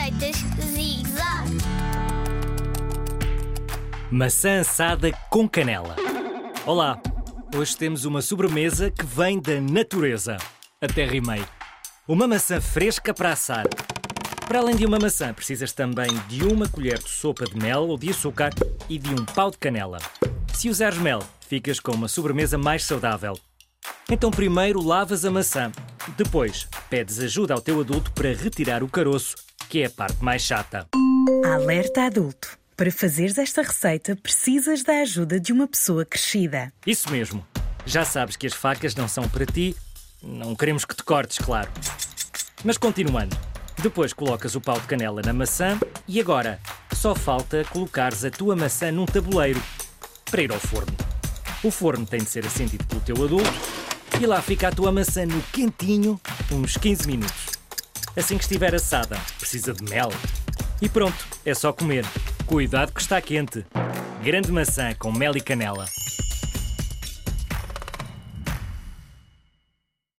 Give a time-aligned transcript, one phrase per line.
[0.00, 0.36] Receitas
[0.72, 1.04] Zig.
[4.10, 5.94] Maçã assada com canela.
[6.64, 6.98] Olá!
[7.54, 10.38] Hoje temos uma sobremesa que vem da natureza.
[10.80, 11.44] Até rimei.
[12.08, 13.66] Uma maçã fresca para assar.
[14.48, 17.98] Para além de uma maçã, precisas também de uma colher de sopa de mel ou
[17.98, 18.54] de açúcar
[18.88, 19.98] e de um pau de canela.
[20.54, 23.38] Se usares mel, ficas com uma sobremesa mais saudável.
[24.10, 25.70] Então, primeiro lavas a maçã.
[26.16, 29.36] Depois, pedes ajuda ao teu adulto para retirar o caroço,
[29.70, 30.88] que é a parte mais chata.
[31.44, 32.58] Alerta adulto.
[32.76, 36.72] Para fazeres esta receita, precisas da ajuda de uma pessoa crescida.
[36.84, 37.46] Isso mesmo.
[37.86, 39.76] Já sabes que as facas não são para ti.
[40.20, 41.70] Não queremos que te cortes, claro.
[42.64, 43.36] Mas continuando.
[43.80, 46.58] Depois colocas o pau de canela na maçã e agora
[46.92, 49.62] só falta colocares a tua maçã num tabuleiro
[50.28, 50.92] para ir ao forno.
[51.62, 53.50] O forno tem de ser acendido pelo teu adulto
[54.20, 57.49] e lá fica a tua maçã no quentinho uns 15 minutos.
[58.20, 60.10] Assim que estiver assada, precisa de mel.
[60.78, 62.04] E pronto, é só comer.
[62.44, 63.64] Cuidado que está quente.
[64.22, 65.86] Grande maçã com mel e canela.